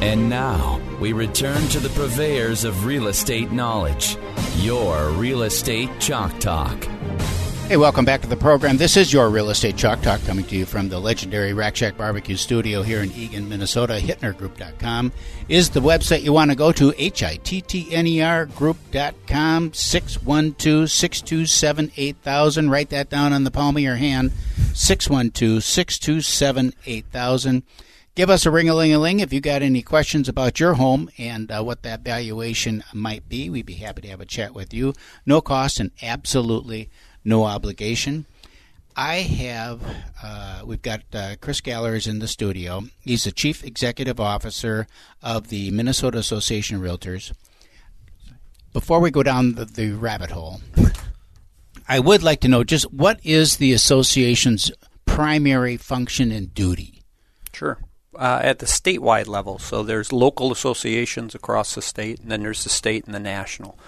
[0.00, 4.16] And now we return to the purveyors of real estate knowledge.
[4.56, 6.84] Your Real Estate Chalk Talk.
[7.68, 8.78] Hey, welcome back to the program.
[8.78, 11.96] This is your Real Estate Chalk Talk coming to you from the legendary Rack Shack
[11.96, 14.00] Barbecue Studio here in Eagan, Minnesota.
[14.02, 15.12] HittnerGroup.com
[15.48, 16.92] is the website you want to go to.
[16.96, 22.70] H-I-T-T-N-E-R Group.com, 612-627-8000.
[22.70, 24.32] Write that down on the palm of your hand,
[24.72, 27.62] 612-627-8000.
[28.16, 31.84] Give us a ring-a-ling-a-ling if you got any questions about your home and uh, what
[31.84, 33.48] that valuation might be.
[33.48, 34.94] We'd be happy to have a chat with you.
[35.24, 36.90] No cost and absolutely
[37.24, 38.26] no obligation.
[38.96, 39.80] I have,
[40.22, 42.82] uh, we've got uh, Chris Galler in the studio.
[43.00, 44.88] He's the Chief Executive Officer
[45.22, 47.32] of the Minnesota Association of Realtors.
[48.72, 50.60] Before we go down the, the rabbit hole,
[51.88, 54.72] I would like to know just what is the association's
[55.06, 57.02] primary function and duty?
[57.52, 57.78] Sure.
[58.18, 62.64] Uh, at the statewide level, so there's local associations across the state, and then there's
[62.64, 63.78] the state and the national.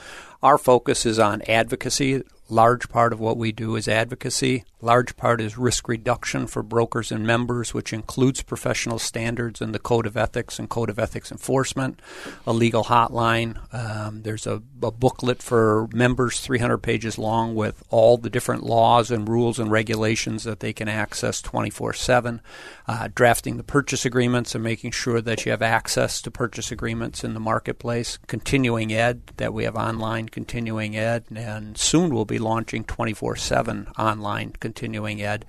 [0.44, 4.64] Our focus is on advocacy, large part of what we do is advocacy.
[4.82, 9.78] Large part is risk reduction for brokers and members, which includes professional standards and the
[9.78, 12.00] Code of Ethics and Code of Ethics enforcement,
[12.46, 13.56] a legal hotline.
[13.72, 19.10] Um, there's a, a, booklet for members, 300 pages long, with all the different laws
[19.10, 22.40] and rules and regulations that they can access 24 7.
[22.88, 27.22] Uh, drafting the purchase agreements and making sure that you have access to purchase agreements
[27.22, 28.18] in the marketplace.
[28.26, 33.88] Continuing ed, that we have online continuing ed, and soon we'll be launching 24 7
[33.98, 35.44] online continuing ed,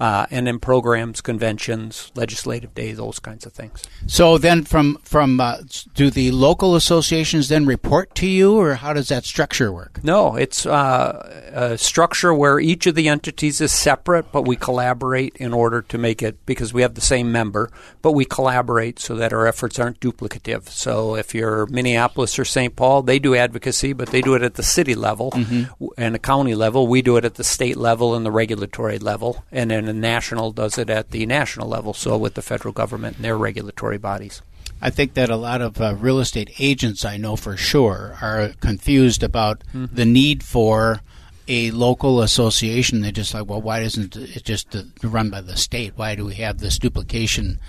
[0.00, 3.82] uh, and then programs, conventions, legislative day, those kinds of things.
[4.06, 5.58] So then, from from uh,
[5.94, 10.02] do the local associations then report to you, or how does that structure work?
[10.04, 15.36] No, it's uh, a structure where each of the entities is separate, but we collaborate
[15.36, 17.70] in order to make it because we have the same member,
[18.02, 20.68] but we collaborate so that our efforts aren't duplicative.
[20.68, 22.74] So if you're Minneapolis or St.
[22.74, 25.86] Paul, they do advocacy, but they do it at the city level, mm-hmm.
[25.96, 26.88] and county level.
[26.88, 30.50] We do it at the state level and the regulatory level, and then the national
[30.50, 31.94] does it at the national level.
[31.94, 34.42] So with the federal government and their regulatory bodies.
[34.82, 38.52] I think that a lot of uh, real estate agents I know for sure are
[38.60, 39.94] confused about mm-hmm.
[39.94, 41.00] the need for
[41.46, 43.00] a local association.
[43.00, 45.92] They're just like, well, why isn't it just run by the state?
[45.94, 47.60] Why do we have this duplication?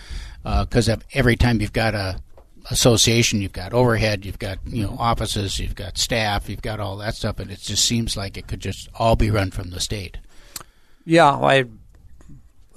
[0.43, 2.19] Because uh, every time you've got a
[2.71, 6.97] association, you've got overhead, you've got you know offices, you've got staff, you've got all
[6.97, 9.79] that stuff, and it just seems like it could just all be run from the
[9.79, 10.17] state.
[11.05, 11.65] Yeah, I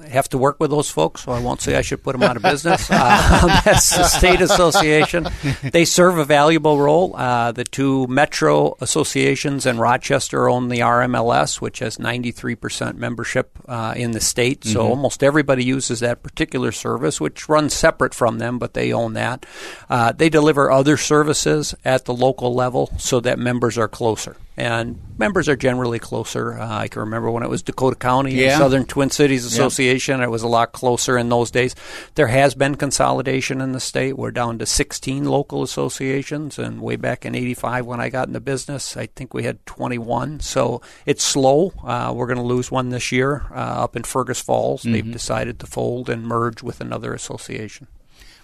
[0.06, 2.36] have to work with those folks, so I won't say I should put them out
[2.36, 2.88] of business.
[3.00, 5.28] Uh, that's the state association.
[5.62, 7.14] They serve a valuable role.
[7.14, 13.94] Uh, the two metro associations in Rochester own the RMLS, which has 93% membership uh,
[13.96, 14.64] in the state.
[14.64, 14.90] So mm-hmm.
[14.90, 19.46] almost everybody uses that particular service, which runs separate from them, but they own that.
[19.88, 25.00] Uh, they deliver other services at the local level so that members are closer and
[25.16, 26.58] members are generally closer.
[26.58, 28.50] Uh, I can remember when it was Dakota County yeah.
[28.50, 31.76] and Southern Twin Cities Association, it was a lot closer in those days.
[32.16, 34.18] There has been consolidation in the state.
[34.18, 38.40] We're down to 16 local associations, and way back in 85 when I got into
[38.40, 40.40] business, I think we had 21.
[40.40, 41.72] So it's slow.
[41.84, 44.82] Uh, we're going to lose one this year uh, up in Fergus Falls.
[44.82, 44.92] Mm-hmm.
[44.92, 47.86] They've decided to fold and merge with another association.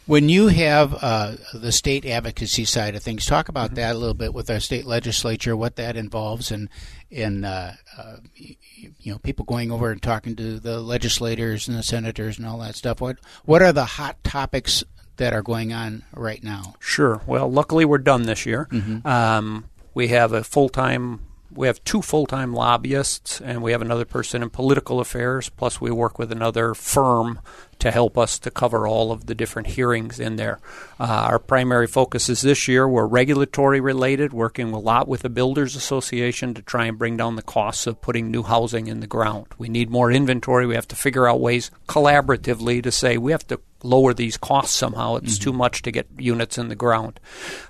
[0.06, 3.76] When you have uh, the state advocacy side of things, talk about mm-hmm.
[3.76, 6.68] that a little bit with our state legislature, what that involves, and
[7.10, 11.82] in uh, uh, you know people going over and talking to the legislators and the
[11.82, 13.00] senators and all that stuff.
[13.00, 14.84] What what are the hot topics
[15.16, 16.74] that are going on right now?
[16.80, 17.22] Sure.
[17.26, 18.68] Well, luckily we're done this year.
[18.70, 19.06] Mm-hmm.
[19.06, 19.64] Um,
[19.94, 21.20] we have a full time
[21.56, 25.90] we have two full-time lobbyists and we have another person in political affairs plus we
[25.90, 27.40] work with another firm
[27.84, 30.58] to help us to cover all of the different hearings in there.
[30.98, 35.28] Uh, our primary focus is this year we're regulatory related, working a lot with the
[35.28, 39.06] Builders Association to try and bring down the costs of putting new housing in the
[39.06, 39.48] ground.
[39.58, 40.64] We need more inventory.
[40.64, 44.74] We have to figure out ways collaboratively to say we have to lower these costs
[44.74, 45.16] somehow.
[45.16, 45.44] It's mm-hmm.
[45.44, 47.20] too much to get units in the ground.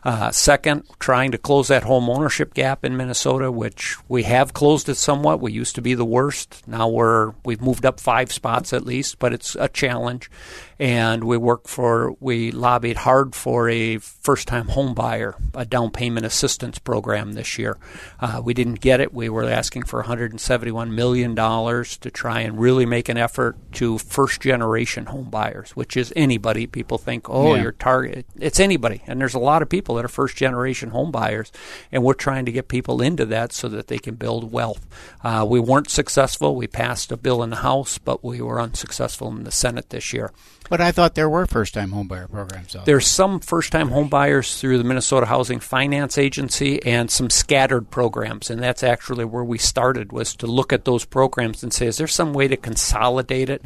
[0.02, 4.88] Uh, second, trying to close that home ownership gap in Minnesota, which we have closed
[4.88, 5.40] it somewhat.
[5.40, 6.62] We used to be the worst.
[6.66, 10.30] Now we're we've moved up five spots at least, but it's a challenge challenge
[10.78, 15.90] and we worked for we lobbied hard for a first time home buyer a down
[15.90, 17.76] payment assistance program this year.
[18.20, 19.14] Uh, we didn't get it.
[19.14, 23.98] We were asking for 171 million dollars to try and really make an effort to
[23.98, 26.66] first generation home buyers, which is anybody.
[26.66, 27.62] People think, oh, Yeah.
[27.62, 28.26] your target.
[28.38, 31.52] It's anybody, and there's a lot of people that are first generation home buyers,
[31.92, 34.86] and we're trying to get people into that so that they can build wealth.
[35.22, 36.56] Uh, we weren't successful.
[36.56, 40.12] We passed a bill in the House, but we were unsuccessful in the Senate this
[40.12, 40.32] year.
[40.68, 42.72] But I thought there were first-time homebuyer programs.
[42.72, 42.82] Though.
[42.84, 48.50] There's some first-time home buyers through the Minnesota Housing Finance Agency and some scattered programs,
[48.50, 51.98] and that's actually where we started was to look at those programs and say, is
[51.98, 53.62] there some way to consolidate it?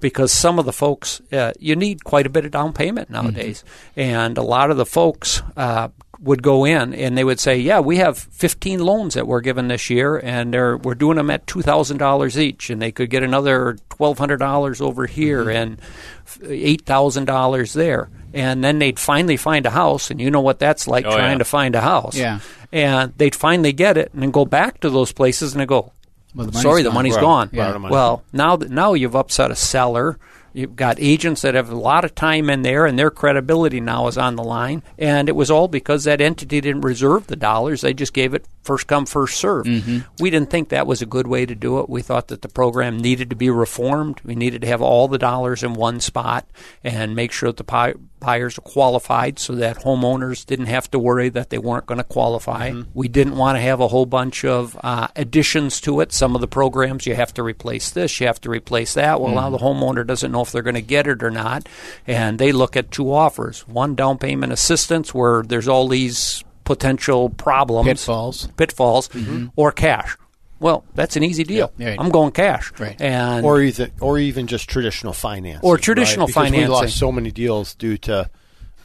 [0.00, 3.64] Because some of the folks, uh, you need quite a bit of down payment nowadays,
[3.96, 5.42] and a lot of the folks.
[5.56, 5.88] Uh,
[6.22, 9.68] would go in and they would say, "Yeah, we have 15 loans that we're given
[9.68, 13.10] this year, and they're, we're doing them at two thousand dollars each, and they could
[13.10, 15.80] get another twelve hundred dollars over here and
[16.48, 20.58] eight thousand dollars there." And then they'd finally find a house, and you know what
[20.58, 21.38] that's like Oh, trying yeah.
[21.38, 22.16] to find a house.
[22.16, 22.40] Yeah.
[22.72, 25.92] And they'd finally get it, and then go back to those places, and they go,
[26.34, 27.20] Well, the "Sorry, the gone." money's Right.
[27.20, 27.76] gone." Yeah.
[27.76, 30.18] Well, now that now you've upset a seller.
[30.54, 34.06] You've got agents that have a lot of time in there, and their credibility now
[34.06, 34.82] is on the line.
[34.98, 38.46] And it was all because that entity didn't reserve the dollars; they just gave it
[38.62, 39.66] first come, first serve.
[39.66, 39.98] Mm-hmm.
[40.20, 41.88] We didn't think that was a good way to do it.
[41.88, 44.20] We thought that the program needed to be reformed.
[44.24, 46.46] We needed to have all the dollars in one spot
[46.82, 50.98] and make sure that the pi- buyers are qualified, so that homeowners didn't have to
[50.98, 52.70] worry that they weren't going to qualify.
[52.70, 52.90] Mm-hmm.
[52.94, 56.12] We didn't want to have a whole bunch of uh, additions to it.
[56.12, 59.20] Some of the programs you have to replace this, you have to replace that.
[59.20, 59.52] Well, now mm-hmm.
[59.52, 61.68] the homeowner doesn't know if they're going to get it or not,
[62.06, 67.28] and they look at two offers: one down payment assistance, where there's all these potential
[67.30, 68.48] problems, Pitfalls.
[68.56, 69.46] pitfalls, mm-hmm.
[69.56, 70.16] or cash.
[70.60, 71.72] Well, that's an easy deal.
[71.76, 71.88] Yeah.
[71.90, 72.00] Right.
[72.00, 73.00] I'm going cash, Right.
[73.00, 76.70] and or even or even just traditional finance Or traditional because We financing.
[76.70, 78.30] lost so many deals due to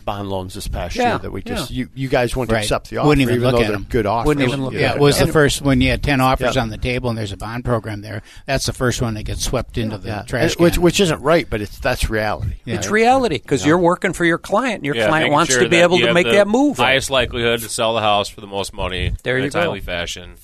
[0.08, 1.80] bond loans this past Yeah, year that we just yeah.
[1.80, 2.64] you, you guys wouldn't Right.
[2.64, 3.86] accept the offer Wouldn't even look though at they're 'em.
[3.90, 4.26] good offers.
[4.28, 5.26] Wouldn't even look Yeah, at it was Yeah.
[5.26, 6.62] the first when you had ten offers Yeah.
[6.62, 8.22] on the table and there's a bond program there.
[8.48, 10.22] That's the first one that gets swept into the Yeah.
[10.24, 12.54] trash And- which which isn't right, but it's that's reality.
[12.66, 12.76] Yeah.
[12.76, 14.76] It's reality because you're working for your client.
[14.78, 16.78] and Your Yeah, client wants sure to be able to make the that move.
[16.78, 19.60] Highest likelihood to sell the house for the most money There in you a go.
[19.62, 20.36] timely fashion.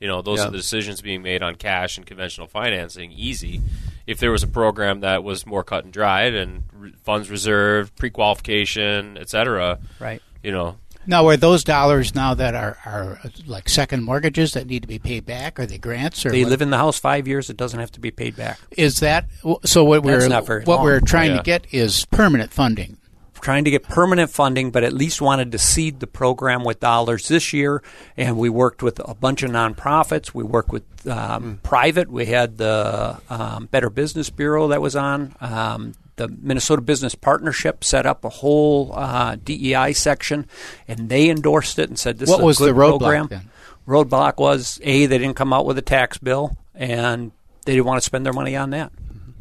[0.00, 0.46] You know, those Yeah.
[0.48, 3.62] are the decisions being made on cash and conventional financing easy.
[4.06, 7.96] If there was a program that was more cut and dried and re- funds reserved,
[7.96, 10.22] pre-qualification, et cetera, Right.
[10.42, 10.76] you know,
[11.08, 14.88] Now, are those dollars now that are, are uh, like second mortgages that need to
[14.88, 15.60] be paid back?
[15.60, 17.48] Are they grants or They what- live in the house five years.
[17.48, 18.58] It doesn't have to be paid back.
[18.72, 19.26] Is that
[19.64, 19.84] so?
[19.84, 20.84] What That's we're not very what long.
[20.84, 21.36] we're trying Yeah.
[21.36, 22.96] to get is permanent funding.
[23.40, 27.28] Trying to get permanent funding, but at least wanted to seed the program with dollars
[27.28, 27.82] this year.
[28.16, 30.34] And we worked with a bunch of nonprofits.
[30.34, 32.10] We worked with um, private.
[32.10, 35.34] We had the um, Better Business Bureau that was on.
[35.40, 40.46] Um, the Minnesota Business Partnership set up a whole uh, DEI section,
[40.88, 43.26] and they endorsed it and said this What was good the roadblock program.
[43.28, 43.50] then?
[43.86, 47.32] Roadblock was a they didn't come out with a tax bill, and
[47.66, 48.92] they didn't want to spend their money on that.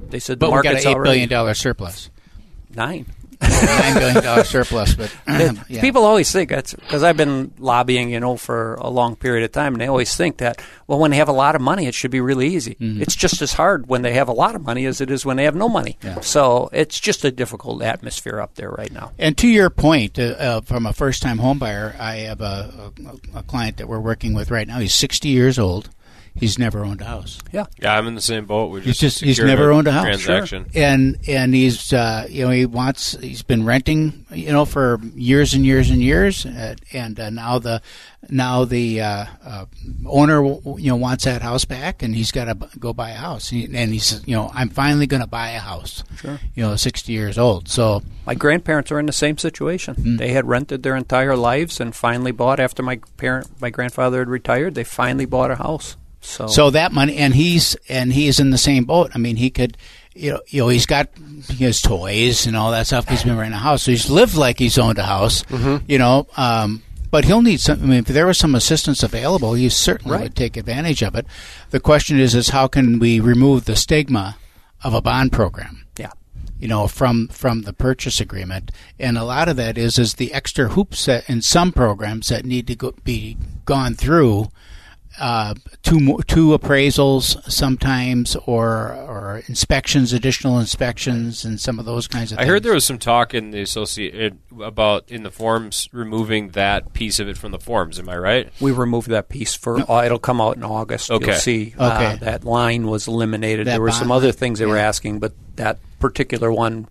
[0.10, 2.10] They said But the we got market's an eight already billion dollar surplus,
[2.76, 3.06] nine.
[3.42, 4.96] Nine billion dollar surplus.
[4.96, 5.16] But
[5.68, 5.82] yeah.
[5.82, 9.52] People always think that's because I've been lobbying, you know, for a long period of
[9.52, 11.96] time, and they always think that well, when they have a lot of money, it
[11.96, 12.76] should be really easy.
[12.76, 13.02] Mm-hmm.
[13.02, 15.38] It's just as hard when they have a lot of money as it is when
[15.38, 15.98] they have no money.
[16.04, 16.20] Yeah.
[16.22, 19.12] So it's just a difficult atmosphere up there right now.
[19.18, 22.92] And to your point, uh, uh, from a first time home buyer, I have a,
[23.36, 24.80] a, a client that we're working with right now.
[24.80, 25.90] He's 60 years old.
[26.38, 27.40] He's never owned a house.
[27.54, 28.70] Yeah, yeah, I'm in the same boat.
[28.70, 30.04] We He's just just he's secured never owned a house.
[30.22, 30.66] transaction.
[30.76, 35.54] And and he's uh, you know he wants he's been renting you know for years
[35.54, 37.82] and years and years uh, and uh, now the
[38.30, 39.66] now the uh, uh,
[40.08, 40.44] owner
[40.78, 43.52] you know wants that house back and he's got to b- go buy a house
[43.52, 46.04] And He- and he's you know I'm finally going to buy a house.
[46.18, 46.40] Sure.
[46.54, 47.70] You know, 60 years old.
[47.70, 49.96] So my grandparents are in the same situation.
[49.96, 50.18] Hmm.
[50.18, 54.28] They had rented their entire lives and finally bought after my parent, my grandfather had
[54.30, 54.76] retired.
[54.76, 55.96] They finally bought a house.
[56.26, 59.12] So, So that money, and he's and he's in the same boat.
[59.14, 59.78] I mean, he could,
[60.14, 61.10] you know, you know, he's got
[61.50, 63.08] his toys and all that stuff.
[63.08, 65.44] He's been renting a house, so he's lived like he's owned a house.
[65.88, 67.82] You know, um, but he'll need some.
[67.82, 71.26] I mean, if there was some assistance available, he certainly would take advantage of it.
[71.70, 74.38] The question is, is how can we remove the stigma
[74.84, 75.86] of a bond program?
[75.98, 76.12] yeah.
[76.60, 80.34] you know from from the purchase agreement and a lot of that is is the
[80.34, 84.50] extra hoops that in some programs that need to go, be gone through
[85.20, 85.54] uh,
[85.84, 92.38] two two appraisals sometimes or or inspections additional inspections and some of those kinds of
[92.38, 92.48] things.
[92.48, 96.50] I things heard there was some talk in the associate about in the forms removing
[96.50, 98.00] that piece of it from the forms.
[98.00, 98.52] Am I right?
[98.60, 99.80] We removed that piece for.
[99.90, 101.12] Uh, it'll come out in August.
[101.12, 101.26] Okay.
[101.28, 102.26] You'll see uh, Okay.
[102.26, 103.68] that line was eliminated.
[103.68, 106.88] That there were some bond other things they were asking, but that particular one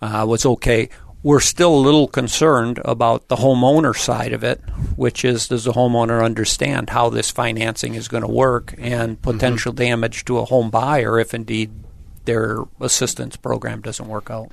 [0.00, 0.88] uh, was okay.
[1.28, 4.62] We're still a little concerned about the homeowner side of it,
[4.96, 9.30] which is does the homeowner understand how this financing is going to work and mm-hmm.
[9.30, 11.70] potential damage to a home buyer if indeed
[12.24, 14.52] their assistance program doesn't work out.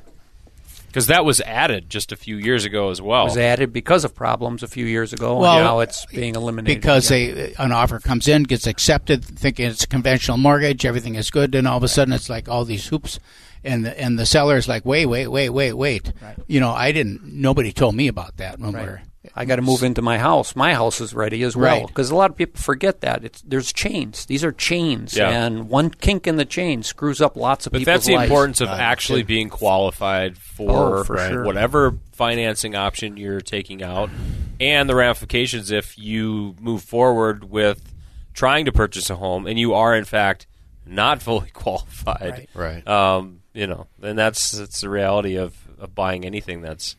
[0.88, 3.22] Because that was added just a few years ago as well.
[3.22, 6.36] It was added because of problems a few years ago, Well, and now it's being
[6.36, 6.82] eliminated.
[6.82, 7.36] because again.
[7.36, 11.56] they, an offer comes in, gets accepted, thinking it's a conventional mortgage, everything is good,
[11.56, 13.18] and all of a sudden it's like all these hoops,
[13.66, 16.14] and the, and the seller is like, wait, wait, wait, wait, wait.
[16.48, 17.24] You know, I didn't.
[17.24, 19.02] Nobody told me about that when we're.
[19.36, 20.56] I got to move into my house.
[20.56, 21.88] My house is ready as well Right.
[21.88, 24.28] because a lot of people forget that it's there's chains.
[24.28, 25.30] These are chains, Yeah.
[25.32, 28.30] and one kink in the chain screws up lots of But people's that's the lives.
[28.30, 31.44] importance of actually being qualified for, Oh, for sure.
[31.44, 34.12] whatever financing option you're taking out,
[34.60, 37.94] and the ramifications if you move forward with
[38.36, 40.46] trying to purchase a home and you are in fact
[40.86, 42.48] not fully qualified.
[42.54, 42.88] Right.
[42.88, 46.96] Um, you know, and that's that's the reality of, of buying anything that's